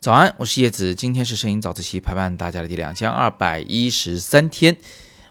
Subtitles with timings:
[0.00, 4.76] 早安，我是叶子，今天是摄影早自习陪伴大家的第两千二百一十三天。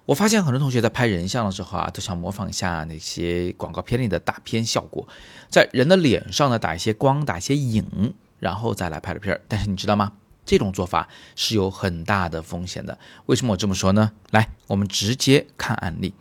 [0.05, 5.07] 我发现很多同学在拍人像的时候啊，都想模仿一下那些广告片里的大片效果，
[5.49, 9.41] 在人的脸上呢打一些光，打一些影，然后再来拍的片儿。
[9.47, 10.13] 但是你知道吗？
[10.45, 12.97] 这种做法是有很大的风险的。
[13.25, 14.11] 为什么我这么说呢？
[14.31, 16.13] 来，我们直接看案例。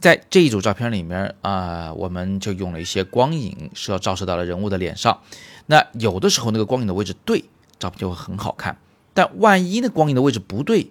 [0.00, 5.20] 在这一组照片里面啊，我们就用了一些光影，是要照射到了人物的脸上。
[5.66, 7.44] 那有的时候那个光影的位置对。
[7.78, 8.76] 照片就会很好看，
[9.14, 10.90] 但万一那光影的位置不对，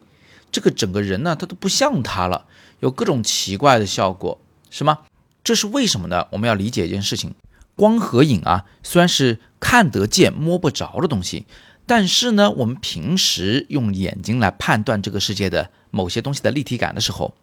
[0.51, 2.47] 这个整个人呢，他都不像他了，
[2.79, 4.39] 有各种奇怪的效果，
[4.71, 5.01] 是吗？
[5.43, 6.25] 这是为什么呢？
[6.31, 7.35] 我们要理解一件事情，
[7.75, 11.45] 光和影啊，虽然是看得见摸不着的东西，
[11.85, 17.35] 但是呢，我们平时用眼睛来判断这个世界的某些东西的立体感的时候，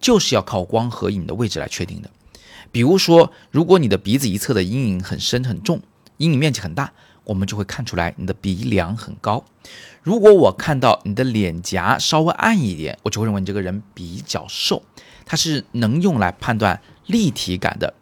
[0.00, 2.10] 就是要靠光和影的位置来确定的。
[2.70, 5.80] 比如说，如果你的鼻子一侧的阴影很深很重，
[6.16, 6.92] 阴影面积很大。
[7.24, 9.44] 我们就会看出来你的鼻梁很高。
[10.00, 14.84] 如果我看到你的脸颊稍微暗一点，我就会认为你这个人比较瘦。
[15.24, 17.94] 它是能用来判断立体感的。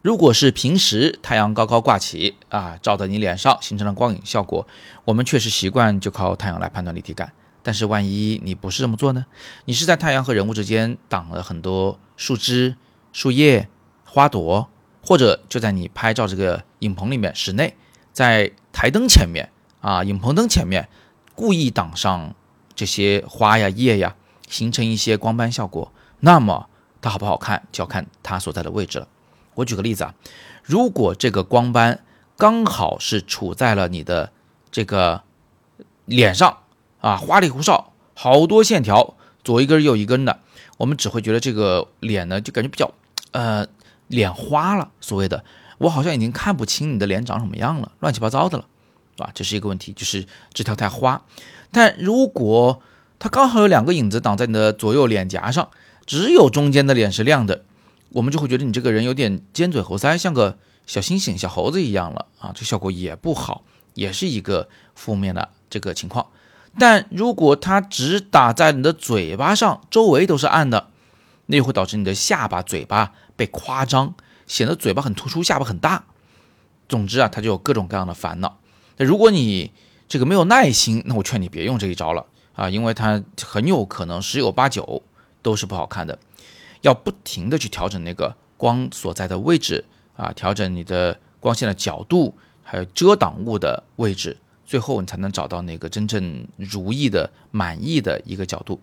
[0.00, 4.66] 如果是平时太阳高高挂起啊，照在你脸上形成了光影效果，
[5.04, 7.32] 我们确实习惯就靠太阳来判断立体感。
[7.62, 9.26] 但是万一你不是这么做呢？
[9.64, 12.76] 你是在太阳和人物之间挡了很多树枝、
[13.12, 13.68] 树叶、
[14.04, 14.68] 花朵，
[15.04, 17.76] 或者就在你拍照这个影棚里面室内。
[18.12, 20.88] 在台灯前面啊，影棚灯前面，
[21.34, 22.34] 故意挡上
[22.74, 24.16] 这些花呀、叶呀，
[24.48, 25.92] 形成一些光斑效果。
[26.20, 26.68] 那么
[27.00, 29.08] 它好不好看，就要看它所在的位置了。
[29.54, 30.14] 我举个例子啊，
[30.62, 32.04] 如果这个光斑
[32.36, 34.32] 刚好是处在了你的
[34.70, 35.22] 这个
[36.04, 36.58] 脸上
[37.02, 40.38] 啊，花里胡哨，好多线条，左一根右一根的，
[40.78, 42.92] 我们只会觉得这个脸呢，就感觉比较
[43.32, 43.66] 呃
[44.06, 45.44] 脸花了，所谓的。
[45.78, 48.66] 我好像已经看不清你的脸长什么样了，乱七八糟的了，
[49.18, 51.24] 啊，这是一个问题，就是枝条太花。
[51.72, 52.80] 但如果
[53.18, 55.70] 它刚好有两个影子挡在你的左右脸颊上，
[56.06, 57.64] 只有中间的脸是亮的，
[58.10, 60.56] 我们就会觉得你这个人有点尖嘴猴腮，像个
[60.86, 66.28] 小猩猩、小猴子一样了啊，这效果也不好，也是一个负面的这个情况。
[66.78, 70.88] 但如果它只打在你的嘴巴上，周围都是暗的，
[71.46, 74.14] 那就会导致你的下巴、嘴巴被夸张。
[74.46, 76.04] 显得嘴巴很突出，下巴很大。
[76.88, 78.58] 总之啊，他就有各种各样的烦恼。
[78.98, 79.72] 那如果你
[80.08, 85.02] 这个没有耐心，那我劝你别用这一招了啊，因为它很有可能十有八九
[85.40, 86.18] 都是不好看的。
[86.82, 89.84] 要不停的去调整那个光所在的位置
[90.16, 94.36] 啊，调整你的光线的角度，还有遮挡物的位置，
[94.72, 98.80] 最后你才能找到那个真正如意的、满意的一个角度。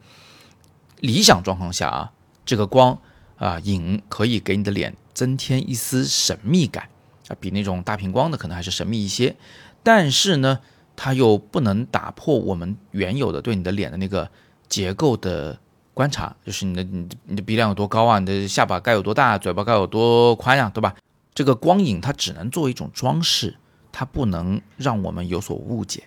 [1.00, 2.12] 理想状况下啊，
[2.46, 3.00] 这个光
[3.38, 4.96] 啊影可以给你的脸。
[5.16, 6.90] 增添一丝神秘感
[7.28, 9.36] 啊，比那种大屏光的可能还是神秘一些，
[9.82, 10.60] 但是呢，
[10.96, 14.30] 它又不能打破我们原有的对你的脸的那个
[14.68, 15.60] 结构的
[15.96, 16.84] 观察，就是你的
[17.26, 20.94] 你的鼻梁有多高啊，你的下巴该有多大，嘴巴该有多宽呀，对吧？
[21.34, 23.58] 这个光影它只能作为一种装饰，
[24.00, 26.04] 它不能让我们有所误解。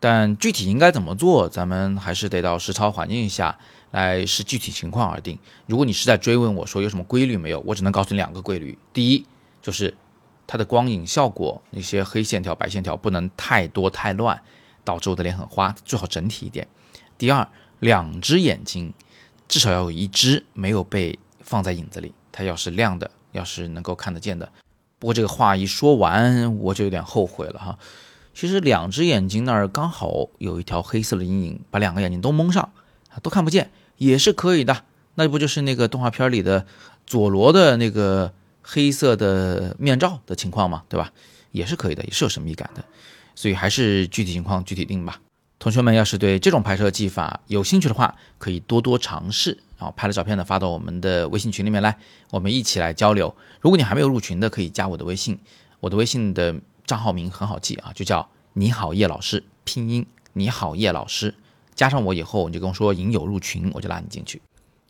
[0.00, 3.58] 但具体应该怎么做，咱们还是得到实操环境下。
[3.92, 5.38] 来视具体情况而定。
[5.66, 9.24] 如果你是在追问我说有什么规律没有，我只能告诉你两个规律：第一，
[9.62, 9.96] 就是
[10.46, 14.42] 它的光影效果，那些黑线条、白线条不能太多太乱，
[14.84, 16.66] 导致我的脸很花，最好整体一点；
[17.16, 17.48] 第二，
[17.78, 18.92] 两只眼睛
[19.48, 24.52] 至少要有一只没有被放在影子里，它要是亮的，要是能够看得见的。
[24.98, 27.78] 不过这个话一说完，我就有点后悔了哈。
[28.34, 32.70] 其实两只眼睛那儿刚好有一条黑色的阴影，把两个眼睛都蒙上，
[33.22, 33.70] 都看不见。
[33.96, 34.84] 也是可以的，
[35.14, 36.66] 那不就是那个动画片里的
[37.06, 40.82] 佐罗的那个黑色的面罩的情况吗？
[40.88, 41.10] 对吧？
[41.52, 42.84] 也是可以的，也是有神秘感的，
[43.34, 45.18] 所以还是具体情况具体定吧。
[45.58, 51.98] 同学们要是对这种拍摄技法有兴趣的话，可以多多尝试，好拍了照片呢发到我们的微信群里面来，
[52.30, 53.34] 我们一起来交流。
[53.60, 55.38] 如果你还没有入群的，可以加我的微信，
[55.80, 56.54] 我的微信的
[56.86, 61.34] 账号名很好记啊，就叫你好叶老师，拼音你好叶老师。
[61.74, 64.40] 加上我以后，你就跟我说引友入群，我就拉你进去。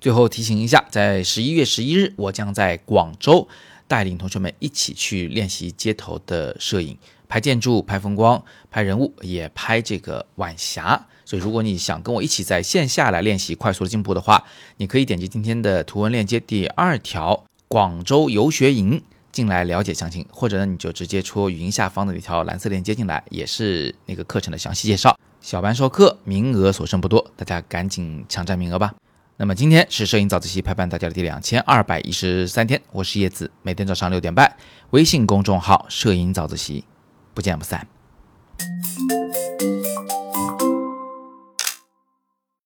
[0.01, 3.49] 最后提醒一下，在十一月十一日，我将在广州
[3.89, 6.97] 带领同学们一起去练习街头的摄影，
[7.29, 11.07] 拍建筑、拍风光、拍人物，也拍这个晚霞。
[11.25, 14.45] 所以，如果你想跟我一起在线下来练习快速进步的话，
[14.77, 19.03] 你可以点击今天的图文链接第二条“广州游学营”
[19.33, 25.19] 进来了解详情，或者呢，你就直接戳语音下方的那条蓝色链接进来，也是那个课程的详细介绍。
[25.41, 28.95] 小班授课，名额所剩不多，大家赶紧抢占名额吧！
[29.39, 34.57] 那么今天是摄影早自习陪伴大家的第两千二百一十三天，我是叶子，每天早上六点半，
[34.91, 36.85] 微信公众号“摄影早自习”，
[37.35, 37.87] 不见不散。